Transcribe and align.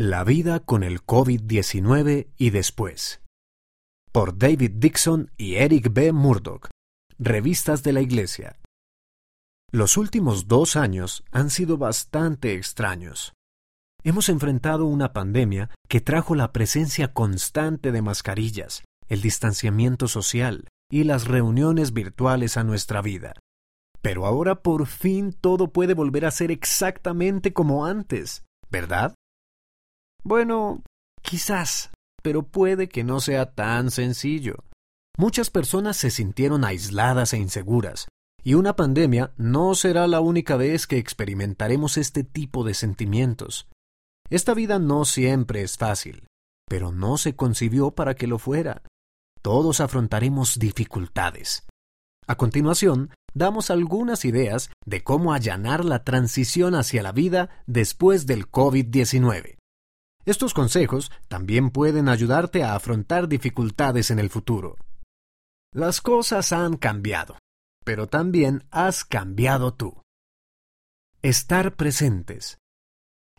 La 0.00 0.22
vida 0.22 0.60
con 0.60 0.84
el 0.84 1.04
COVID-19 1.04 2.28
y 2.36 2.50
después. 2.50 3.20
Por 4.12 4.38
David 4.38 4.74
Dixon 4.76 5.32
y 5.36 5.56
Eric 5.56 5.92
B. 5.92 6.12
Murdoch. 6.12 6.68
Revistas 7.18 7.82
de 7.82 7.92
la 7.92 8.00
Iglesia. 8.00 8.60
Los 9.72 9.96
últimos 9.96 10.46
dos 10.46 10.76
años 10.76 11.24
han 11.32 11.50
sido 11.50 11.78
bastante 11.78 12.54
extraños. 12.54 13.32
Hemos 14.04 14.28
enfrentado 14.28 14.86
una 14.86 15.12
pandemia 15.12 15.68
que 15.88 16.00
trajo 16.00 16.36
la 16.36 16.52
presencia 16.52 17.12
constante 17.12 17.90
de 17.90 18.00
mascarillas, 18.00 18.84
el 19.08 19.20
distanciamiento 19.20 20.06
social 20.06 20.68
y 20.88 21.02
las 21.02 21.26
reuniones 21.26 21.92
virtuales 21.92 22.56
a 22.56 22.62
nuestra 22.62 23.02
vida. 23.02 23.34
Pero 24.00 24.26
ahora 24.26 24.62
por 24.62 24.86
fin 24.86 25.32
todo 25.32 25.72
puede 25.72 25.94
volver 25.94 26.24
a 26.24 26.30
ser 26.30 26.52
exactamente 26.52 27.52
como 27.52 27.84
antes, 27.84 28.44
¿verdad? 28.70 29.16
Bueno, 30.24 30.82
quizás, 31.22 31.90
pero 32.22 32.42
puede 32.42 32.88
que 32.88 33.04
no 33.04 33.20
sea 33.20 33.54
tan 33.54 33.90
sencillo. 33.90 34.56
Muchas 35.16 35.50
personas 35.50 35.96
se 35.96 36.10
sintieron 36.10 36.64
aisladas 36.64 37.32
e 37.32 37.38
inseguras, 37.38 38.08
y 38.44 38.54
una 38.54 38.76
pandemia 38.76 39.32
no 39.36 39.74
será 39.74 40.06
la 40.06 40.20
única 40.20 40.56
vez 40.56 40.86
que 40.86 40.98
experimentaremos 40.98 41.96
este 41.96 42.24
tipo 42.24 42.64
de 42.64 42.74
sentimientos. 42.74 43.68
Esta 44.30 44.54
vida 44.54 44.78
no 44.78 45.04
siempre 45.04 45.62
es 45.62 45.76
fácil, 45.76 46.26
pero 46.68 46.92
no 46.92 47.18
se 47.18 47.34
concibió 47.34 47.90
para 47.90 48.14
que 48.14 48.26
lo 48.26 48.38
fuera. 48.38 48.82
Todos 49.42 49.80
afrontaremos 49.80 50.58
dificultades. 50.58 51.66
A 52.26 52.36
continuación, 52.36 53.10
damos 53.34 53.70
algunas 53.70 54.24
ideas 54.24 54.70
de 54.84 55.02
cómo 55.02 55.32
allanar 55.32 55.84
la 55.84 56.04
transición 56.04 56.74
hacia 56.74 57.02
la 57.02 57.12
vida 57.12 57.48
después 57.66 58.26
del 58.26 58.50
COVID-19. 58.50 59.57
Estos 60.28 60.52
consejos 60.52 61.10
también 61.26 61.70
pueden 61.70 62.06
ayudarte 62.06 62.62
a 62.62 62.74
afrontar 62.74 63.28
dificultades 63.28 64.10
en 64.10 64.18
el 64.18 64.28
futuro. 64.28 64.76
Las 65.72 66.02
cosas 66.02 66.52
han 66.52 66.76
cambiado, 66.76 67.38
pero 67.82 68.08
también 68.08 68.64
has 68.70 69.06
cambiado 69.06 69.72
tú. 69.72 70.02
Estar 71.22 71.76
presentes. 71.76 72.58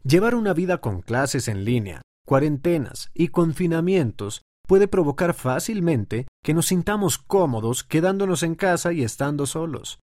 Llevar 0.02 0.34
una 0.34 0.56
vida 0.56 0.80
con 0.80 1.04
clases 1.04 1.48
en 1.48 1.64
línea, 1.64 2.02
cuarentenas 2.26 3.12
y 3.14 3.28
confinamientos 3.28 4.42
puede 4.68 4.88
provocar 4.88 5.36
fácilmente 5.36 6.26
que 6.44 6.56
nos 6.56 6.66
sintamos 6.66 7.20
cómodos 7.20 7.84
quedándonos 7.84 8.42
en 8.42 8.56
casa 8.56 8.94
y 8.94 9.04
estando 9.04 9.46
solos. 9.46 10.00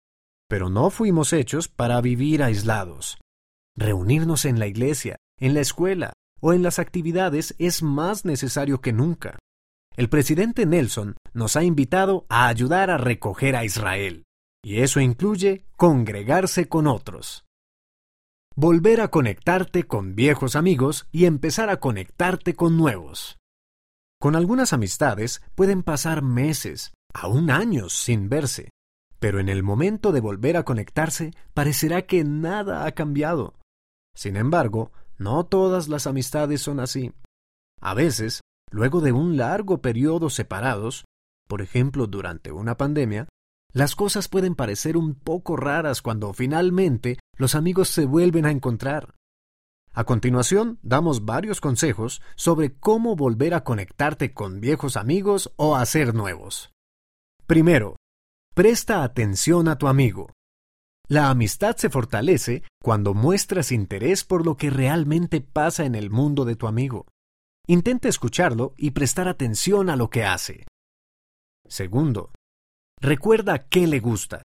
Pero 0.49 0.71
no 0.71 0.91
fuimos 0.91 1.33
hechos 1.33 1.67
para 1.67 2.01
vivir 2.01 2.45
aislados. 2.45 3.19
Reunirnos 3.77 4.45
en 4.45 4.61
la 4.61 4.69
iglesia, 4.69 5.17
en 5.41 5.53
la 5.53 5.63
escuela 5.63 6.13
o 6.47 6.53
en 6.53 6.63
las 6.63 6.79
actividades 6.79 7.57
es 7.59 7.83
más 7.83 8.25
necesario 8.25 8.81
que 8.81 8.93
nunca. 8.93 9.37
El 9.97 10.09
presidente 10.09 10.65
Nelson 10.65 11.17
nos 11.35 11.57
ha 11.57 11.65
invitado 11.65 12.25
a 12.29 12.47
ayudar 12.47 12.89
a 12.89 12.99
recoger 12.99 13.57
a 13.57 13.65
Israel, 13.65 14.23
y 14.65 14.83
eso 14.83 15.01
incluye 15.01 15.67
congregarse 15.77 16.69
con 16.69 16.87
otros. 16.87 17.45
Volver 18.55 19.01
a 19.01 19.09
conectarte 19.09 19.89
con 19.89 20.15
viejos 20.15 20.55
amigos 20.55 21.09
y 21.11 21.25
empezar 21.25 21.69
a 21.69 21.81
conectarte 21.81 22.55
con 22.55 22.77
nuevos. 22.77 23.39
Con 24.21 24.37
algunas 24.37 24.73
amistades 24.73 25.43
pueden 25.57 25.83
pasar 25.83 26.23
meses, 26.23 26.93
aún 27.13 27.51
años 27.51 27.93
sin 27.93 28.29
verse, 28.29 28.71
pero 29.19 29.41
en 29.41 29.49
el 29.49 29.65
momento 29.65 30.13
de 30.13 30.21
volver 30.21 30.57
a 30.57 30.63
conectarse 30.63 31.33
parecerá 31.55 32.03
que 32.03 32.23
nada 32.23 32.87
ha 32.87 32.93
cambiado. 32.93 33.57
Sin 34.15 34.37
embargo, 34.37 34.93
no 35.19 35.47
todas 35.47 35.89
las 35.89 36.07
amistades 36.07 36.63
son 36.63 36.81
así. 36.81 37.13
A 37.81 37.95
veces, 37.95 38.41
luego 38.71 39.01
de 39.01 39.13
un 39.13 39.37
largo 39.37 39.81
periodo 39.81 40.31
separados, 40.31 41.05
por 41.49 41.63
ejemplo 41.63 42.07
durante 42.07 42.53
una 42.53 42.77
pandemia, 42.77 43.29
las 43.73 43.95
cosas 43.95 44.29
pueden 44.29 44.55
parecer 44.55 44.97
un 44.97 45.15
poco 45.15 45.57
raras 45.57 46.01
cuando 46.01 46.33
finalmente 46.33 47.19
los 47.37 47.55
amigos 47.55 47.89
se 47.89 48.07
vuelven 48.07 48.47
a 48.47 48.51
encontrar. 48.51 49.15
A 49.93 50.05
continuación, 50.05 50.79
damos 50.83 51.25
varios 51.25 51.61
consejos 51.61 52.21
sobre 52.35 52.79
cómo 52.79 53.17
volver 53.17 53.55
a 53.55 53.65
conectarte 53.65 54.35
con 54.35 54.61
viejos 54.61 54.97
amigos 54.97 55.53
o 55.57 55.77
hacer 55.77 56.15
nuevos. 56.15 56.71
Primero, 57.47 57.97
presta 58.55 59.03
atención 59.05 59.69
a 59.69 59.79
tu 59.79 59.89
amigo. 59.89 60.36
La 61.09 61.31
amistad 61.31 61.77
se 61.77 61.89
fortalece 61.89 62.65
cuando 62.83 63.15
muestras 63.15 63.71
interés 63.71 64.25
por 64.25 64.45
lo 64.45 64.57
que 64.57 64.71
realmente 64.71 65.41
pasa 65.41 65.85
en 65.85 65.95
el 65.95 66.11
mundo 66.11 66.45
de 66.45 66.57
tu 66.57 66.67
amigo. 66.67 67.07
Intenta 67.69 68.09
escucharlo 68.09 68.75
y 68.77 68.91
prestar 68.91 69.29
atención 69.29 69.89
a 69.89 69.95
lo 69.95 70.11
que 70.11 70.25
hace. 70.25 70.67
Segundo, 71.69 72.33
recuerda 73.01 73.69
qué 73.69 73.87
le 73.87 74.01
gusta. 74.01 74.43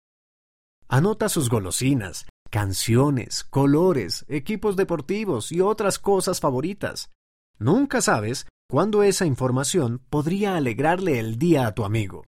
Anota 0.89 1.29
sus 1.29 1.51
golosinas, 1.51 2.27
canciones, 2.51 3.45
colores, 3.45 4.25
equipos 4.29 4.77
deportivos 4.77 5.53
y 5.53 5.61
otras 5.61 5.99
cosas 5.99 6.41
favoritas. 6.41 7.11
Nunca 7.59 8.01
sabes 8.01 8.47
cuándo 8.69 9.03
esa 9.03 9.27
información 9.27 10.03
podría 10.09 10.57
alegrarle 10.57 11.19
el 11.19 11.39
día 11.39 11.67
a 11.67 11.75
tu 11.75 11.85
amigo. 11.85 12.25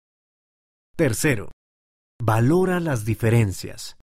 Tercero, 0.95 1.51
valora 2.22 2.79
las 2.79 3.03
diferencias. 3.03 3.97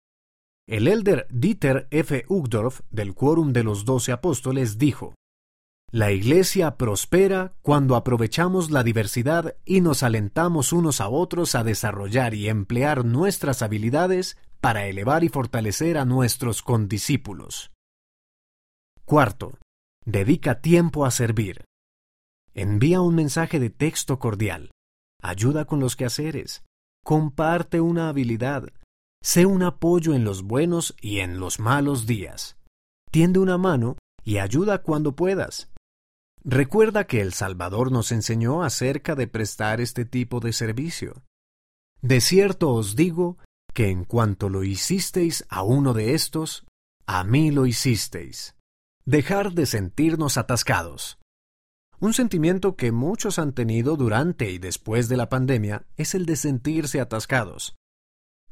El 0.69 0.88
elder 0.88 1.28
Dieter 1.31 1.87
F. 1.93 2.25
Uchtdorf 2.28 2.81
del 2.91 3.15
Quórum 3.15 3.53
de 3.53 3.62
los 3.62 3.84
Doce 3.84 4.10
Apóstoles 4.10 4.78
dijo, 4.78 5.15
La 5.93 6.10
Iglesia 6.10 6.77
prospera 6.77 7.54
cuando 7.62 7.94
aprovechamos 7.94 8.72
la 8.72 8.82
diversidad 8.82 9.54
y 9.65 9.81
nos 9.81 10.03
alentamos 10.03 10.72
unos 10.72 11.00
a 11.00 11.09
otros 11.09 11.54
a 11.54 11.62
desarrollar 11.62 12.34
y 12.34 12.49
emplear 12.49 13.04
nuestras 13.04 13.62
habilidades 13.62 14.38
para 14.60 14.87
elevar 14.87 15.22
y 15.22 15.28
fortalecer 15.28 15.99
a 15.99 16.04
nuestros 16.04 16.62
condiscípulos. 16.62 17.71
Cuarto, 19.04 19.56
dedica 20.04 20.60
tiempo 20.62 21.06
a 21.06 21.12
servir. 21.12 21.65
Envía 22.54 23.00
un 23.03 23.15
mensaje 23.15 23.60
de 23.60 23.71
texto 23.71 24.19
cordial. 24.19 24.72
Ayuda 25.22 25.65
con 25.65 25.78
los 25.78 25.94
quehaceres. 25.94 26.65
Comparte 27.04 27.81
una 27.81 28.09
habilidad. 28.09 28.72
Sé 29.26 29.44
un 29.44 29.64
apoyo 29.64 30.14
en 30.14 30.22
los 30.22 30.44
buenos 30.44 30.94
y 31.00 31.19
en 31.19 31.41
los 31.41 31.59
malos 31.59 32.06
días. 32.06 32.56
Tiende 33.10 33.41
una 33.41 33.59
mano 33.59 33.97
y 34.22 34.38
ayuda 34.38 34.82
cuando 34.82 35.16
puedas. 35.16 35.69
Recuerda 36.44 37.09
que 37.09 37.22
el 37.22 37.32
Salvador 37.32 37.91
nos 37.91 38.12
enseñó 38.12 38.62
acerca 38.62 39.16
de 39.16 39.26
prestar 39.26 39.81
este 39.81 40.04
tipo 40.04 40.38
de 40.38 40.53
servicio. 40.53 41.25
De 42.03 42.20
cierto 42.20 42.70
os 42.70 42.94
digo 42.94 43.36
que 43.75 43.91
en 43.91 44.04
cuanto 44.04 44.48
lo 44.48 44.62
hicisteis 44.62 45.44
a 45.48 45.65
uno 45.65 45.92
de 45.92 46.15
estos, 46.15 46.65
a 47.04 47.25
mí 47.25 47.50
lo 47.50 47.66
hicisteis. 47.66 48.54
Dejar 49.06 49.54
de 49.54 49.66
sentirnos 49.66 50.36
atascados. 50.36 51.19
Un 51.98 52.15
sentimiento 52.15 52.76
que 52.76 52.92
muchos 52.92 53.41
han 53.41 53.54
tenido 53.54 53.97
durante 53.97 54.53
y 54.53 54.59
después 54.59 55.09
de 55.09 55.16
la 55.16 55.28
pandemia 55.28 55.84
es 55.97 56.15
el 56.15 56.26
de 56.26 56.36
sentirse 56.36 57.00
atascados. 57.00 57.75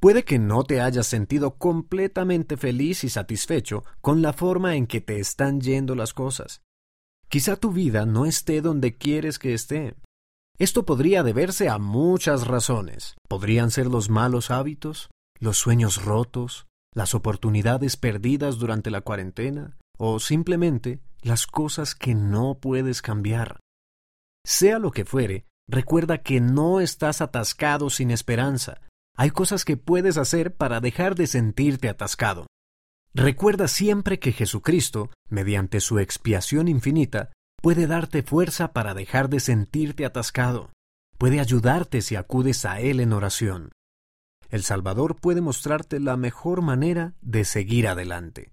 Puede 0.04 0.26
que 0.26 0.38
no 0.38 0.65
te 0.65 0.82
hayas 0.82 1.06
sentido 1.06 1.56
completamente 1.56 2.59
feliz 2.59 3.04
y 3.04 3.09
satisfecho 3.09 3.84
con 4.03 4.20
la 4.20 4.34
forma 4.34 4.76
en 4.76 4.87
que 4.87 5.00
te 5.00 5.19
están 5.19 5.62
yendo 5.62 5.94
las 5.94 6.12
cosas. 6.12 6.60
Quizá 7.31 7.56
tu 7.56 7.72
vida 7.72 8.04
no 8.04 8.26
esté 8.26 8.60
donde 8.60 8.98
quieres 8.98 9.38
que 9.38 9.54
esté. 9.54 9.94
Esto 10.59 10.84
podría 10.84 11.22
deberse 11.22 11.70
a 11.70 11.78
muchas 11.78 12.47
razones. 12.47 13.14
Podrían 13.31 13.70
ser 13.70 13.87
los 13.87 14.10
malos 14.10 14.50
hábitos, 14.50 15.09
los 15.41 15.56
sueños 15.56 16.04
rotos, 16.04 16.66
las 16.94 17.14
oportunidades 17.14 17.97
perdidas 17.97 18.59
durante 18.59 18.91
la 18.91 19.00
cuarentena, 19.00 19.78
o 19.97 20.20
simplemente 20.20 21.00
las 21.22 21.47
cosas 21.47 21.94
que 21.94 22.14
no 22.14 22.59
puedes 22.60 23.00
cambiar. 23.00 23.58
Sea 24.44 24.78
lo 24.78 24.90
que 24.90 25.06
fuere, 25.06 25.46
recuerda 25.67 26.19
que 26.19 26.43
no 26.43 26.81
estás 26.81 27.23
atascado 27.23 27.88
sin 27.88 28.11
esperanza, 28.11 28.82
hay 29.16 29.31
cosas 29.31 29.64
que 29.64 29.76
puedes 29.76 30.16
hacer 30.16 30.55
para 30.55 30.81
dejar 30.81 31.14
de 31.14 31.26
sentirte 31.26 31.88
atascado. 31.88 32.46
Recuerda 33.14 33.69
siempre 33.69 34.19
que 34.19 34.32
Jesucristo, 34.32 35.11
mediante 35.28 35.81
su 35.81 36.00
expiación 36.00 36.66
infinita, 36.66 37.31
puede 37.62 37.87
darte 37.87 38.22
fuerza 38.22 38.72
para 38.72 38.93
dejar 38.93 39.28
de 39.28 39.38
sentirte 39.38 40.05
atascado. 40.05 40.70
Puede 41.16 41.38
ayudarte 41.38 42.02
si 42.02 42.16
acudes 42.16 42.64
a 42.64 42.81
Él 42.81 42.99
en 42.99 43.12
oración. 43.12 43.70
El 44.50 44.64
Salvador 44.64 45.16
puede 45.16 45.40
mostrarte 45.40 46.00
la 46.00 46.16
mejor 46.16 46.61
manera 46.61 47.14
de 47.20 47.44
seguir 47.44 47.87
adelante. 47.87 48.52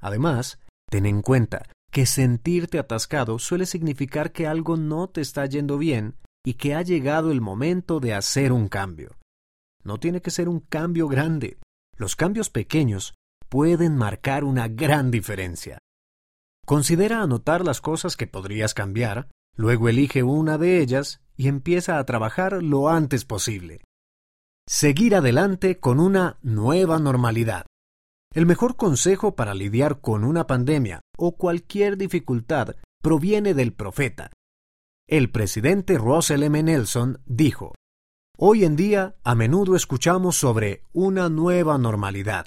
Además, 0.00 0.58
ten 0.90 1.06
en 1.06 1.22
cuenta 1.22 1.62
que 1.92 2.06
sentirte 2.06 2.78
atascado 2.78 3.38
suele 3.38 3.66
significar 3.66 4.32
que 4.32 4.46
algo 4.46 4.76
no 4.76 5.08
te 5.08 5.20
está 5.20 5.46
yendo 5.46 5.78
bien 5.78 6.16
y 6.44 6.54
que 6.54 6.74
ha 6.74 6.82
llegado 6.82 7.30
el 7.30 7.40
momento 7.40 8.00
de 8.00 8.14
hacer 8.14 8.52
un 8.52 8.68
cambio. 8.68 9.16
No 9.86 9.98
tiene 9.98 10.20
que 10.20 10.32
ser 10.32 10.48
un 10.48 10.58
cambio 10.58 11.06
grande. 11.06 11.60
Los 11.96 12.16
cambios 12.16 12.50
pequeños 12.50 13.14
pueden 13.48 13.96
marcar 13.96 14.42
una 14.42 14.66
gran 14.66 15.12
diferencia. 15.12 15.78
Considera 16.66 17.22
anotar 17.22 17.64
las 17.64 17.80
cosas 17.80 18.16
que 18.16 18.26
podrías 18.26 18.74
cambiar, 18.74 19.28
luego 19.54 19.88
elige 19.88 20.24
una 20.24 20.58
de 20.58 20.80
ellas 20.80 21.22
y 21.36 21.46
empieza 21.46 22.00
a 22.00 22.04
trabajar 22.04 22.64
lo 22.64 22.88
antes 22.88 23.24
posible. 23.24 23.84
Seguir 24.66 25.14
adelante 25.14 25.78
con 25.78 26.00
una 26.00 26.40
nueva 26.42 26.98
normalidad. 26.98 27.66
El 28.34 28.44
mejor 28.44 28.74
consejo 28.74 29.36
para 29.36 29.54
lidiar 29.54 30.00
con 30.00 30.24
una 30.24 30.48
pandemia 30.48 31.00
o 31.16 31.36
cualquier 31.36 31.96
dificultad 31.96 32.74
proviene 33.00 33.54
del 33.54 33.72
profeta. 33.72 34.32
El 35.08 35.30
presidente 35.30 35.96
Russell 35.96 36.42
M. 36.42 36.60
Nelson 36.64 37.22
dijo, 37.24 37.72
Hoy 38.38 38.66
en 38.66 38.76
día 38.76 39.16
a 39.24 39.34
menudo 39.34 39.76
escuchamos 39.76 40.36
sobre 40.36 40.82
una 40.92 41.30
nueva 41.30 41.78
normalidad. 41.78 42.46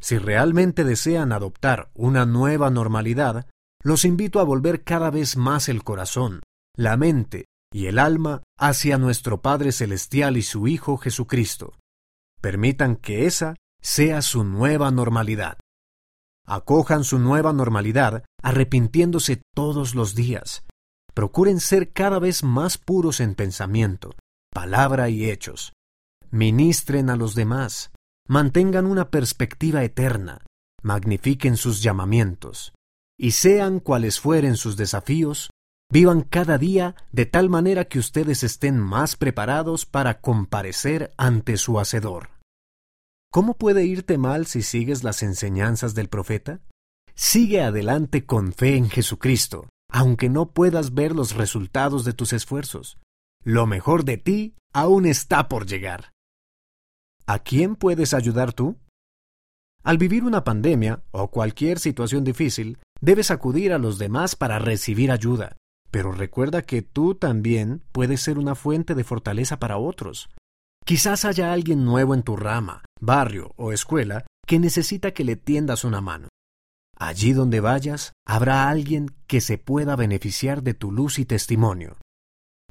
Si 0.00 0.18
realmente 0.18 0.82
desean 0.82 1.30
adoptar 1.30 1.88
una 1.94 2.26
nueva 2.26 2.68
normalidad, 2.68 3.46
los 3.84 4.04
invito 4.04 4.40
a 4.40 4.42
volver 4.42 4.82
cada 4.82 5.12
vez 5.12 5.36
más 5.36 5.68
el 5.68 5.84
corazón, 5.84 6.42
la 6.76 6.96
mente 6.96 7.44
y 7.72 7.86
el 7.86 8.00
alma 8.00 8.42
hacia 8.58 8.98
nuestro 8.98 9.40
Padre 9.40 9.70
Celestial 9.70 10.36
y 10.36 10.42
su 10.42 10.66
Hijo 10.66 10.96
Jesucristo. 10.96 11.74
Permitan 12.40 12.96
que 12.96 13.26
esa 13.26 13.54
sea 13.80 14.20
su 14.20 14.42
nueva 14.42 14.90
normalidad. 14.90 15.58
Acojan 16.44 17.04
su 17.04 17.20
nueva 17.20 17.52
normalidad 17.52 18.24
arrepintiéndose 18.42 19.42
todos 19.54 19.94
los 19.94 20.16
días. 20.16 20.64
Procuren 21.14 21.60
ser 21.60 21.92
cada 21.92 22.18
vez 22.18 22.42
más 22.42 22.78
puros 22.78 23.20
en 23.20 23.36
pensamiento, 23.36 24.16
palabra 24.54 25.10
y 25.10 25.28
hechos. 25.28 25.74
Ministren 26.30 27.10
a 27.10 27.16
los 27.16 27.34
demás. 27.34 27.90
Mantengan 28.26 28.86
una 28.86 29.10
perspectiva 29.10 29.84
eterna, 29.84 30.46
magnifiquen 30.82 31.58
sus 31.58 31.82
llamamientos, 31.82 32.72
y 33.18 33.32
sean 33.32 33.80
cuales 33.80 34.18
fueren 34.18 34.56
sus 34.56 34.78
desafíos, 34.78 35.50
vivan 35.92 36.22
cada 36.22 36.56
día 36.56 36.94
de 37.12 37.26
tal 37.26 37.50
manera 37.50 37.84
que 37.84 37.98
ustedes 37.98 38.42
estén 38.42 38.78
más 38.80 39.16
preparados 39.16 39.84
para 39.84 40.22
comparecer 40.22 41.12
ante 41.18 41.58
su 41.58 41.78
Hacedor. 41.78 42.30
¿Cómo 43.30 43.54
puede 43.58 43.84
irte 43.84 44.16
mal 44.16 44.46
si 44.46 44.62
sigues 44.62 45.04
las 45.04 45.22
enseñanzas 45.22 45.94
del 45.94 46.08
profeta? 46.08 46.60
Sigue 47.14 47.60
adelante 47.60 48.24
con 48.24 48.54
fe 48.54 48.76
en 48.76 48.88
Jesucristo, 48.88 49.68
aunque 49.90 50.30
no 50.30 50.46
puedas 50.46 50.94
ver 50.94 51.14
los 51.14 51.34
resultados 51.34 52.06
de 52.06 52.14
tus 52.14 52.32
esfuerzos. 52.32 52.96
Lo 53.44 53.66
mejor 53.66 54.06
de 54.06 54.16
ti 54.16 54.54
aún 54.72 55.04
está 55.04 55.48
por 55.48 55.66
llegar. 55.66 56.12
¿A 57.26 57.40
quién 57.40 57.76
puedes 57.76 58.14
ayudar 58.14 58.54
tú? 58.54 58.78
Al 59.82 59.98
vivir 59.98 60.24
una 60.24 60.44
pandemia 60.44 61.02
o 61.10 61.30
cualquier 61.30 61.78
situación 61.78 62.24
difícil, 62.24 62.78
debes 63.02 63.30
acudir 63.30 63.74
a 63.74 63.78
los 63.78 63.98
demás 63.98 64.34
para 64.34 64.58
recibir 64.58 65.12
ayuda. 65.12 65.58
Pero 65.90 66.10
recuerda 66.12 66.62
que 66.62 66.80
tú 66.80 67.16
también 67.16 67.82
puedes 67.92 68.22
ser 68.22 68.38
una 68.38 68.54
fuente 68.54 68.94
de 68.94 69.04
fortaleza 69.04 69.58
para 69.58 69.76
otros. 69.76 70.30
Quizás 70.86 71.26
haya 71.26 71.52
alguien 71.52 71.84
nuevo 71.84 72.14
en 72.14 72.22
tu 72.22 72.36
rama, 72.36 72.82
barrio 72.98 73.52
o 73.56 73.72
escuela 73.72 74.24
que 74.46 74.58
necesita 74.58 75.12
que 75.12 75.24
le 75.24 75.36
tiendas 75.36 75.84
una 75.84 76.00
mano. 76.00 76.28
Allí 76.96 77.34
donde 77.34 77.60
vayas, 77.60 78.12
habrá 78.26 78.70
alguien 78.70 79.14
que 79.26 79.42
se 79.42 79.58
pueda 79.58 79.96
beneficiar 79.96 80.62
de 80.62 80.72
tu 80.72 80.92
luz 80.92 81.18
y 81.18 81.26
testimonio. 81.26 81.98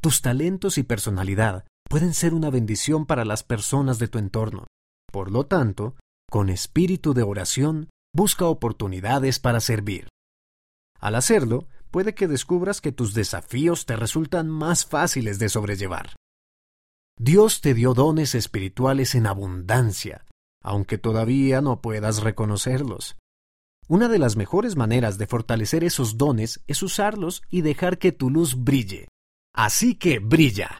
Tus 0.04 0.22
talentos 0.22 0.78
y 0.78 0.84
personalidad 0.84 1.64
pueden 1.90 2.14
ser 2.14 2.34
una 2.34 2.50
bendición 2.50 3.06
para 3.06 3.24
las 3.24 3.42
personas 3.44 4.00
de 4.00 4.10
tu 4.10 4.18
entorno. 4.18 4.68
Por 5.10 5.32
lo 5.32 5.46
tanto, 5.46 5.96
con 6.30 6.50
espíritu 6.50 7.14
de 7.14 7.24
oración, 7.24 7.90
busca 8.14 8.44
oportunidades 8.48 9.40
para 9.40 9.62
servir. 9.62 10.10
Al 11.00 11.16
hacerlo, 11.16 11.70
puede 11.90 12.16
que 12.16 12.28
descubras 12.28 12.82
que 12.82 12.92
tus 12.92 13.14
desafíos 13.14 13.86
te 13.86 13.96
resultan 13.96 14.50
más 14.50 14.86
fáciles 14.86 15.40
de 15.40 15.48
sobrellevar. 15.48 16.14
Dios 17.18 17.62
te 17.62 17.74
dio 17.74 17.94
dones 17.94 18.36
espirituales 18.36 19.16
en 19.16 19.26
abundancia, 19.26 20.26
aunque 20.62 20.98
todavía 20.98 21.62
no 21.62 21.80
puedas 21.80 22.22
reconocerlos. 22.22 23.16
Una 23.88 24.10
de 24.10 24.20
las 24.20 24.36
mejores 24.36 24.76
maneras 24.76 25.18
de 25.18 25.28
fortalecer 25.28 25.86
esos 25.86 26.18
dones 26.18 26.62
es 26.68 26.84
usarlos 26.84 27.42
y 27.50 27.62
dejar 27.62 28.00
que 28.00 28.12
tu 28.12 28.30
luz 28.30 28.62
brille. 28.62 29.08
Así 29.54 29.96
que 29.96 30.18
brilla. 30.20 30.70